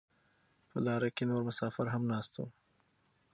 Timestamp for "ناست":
2.11-2.33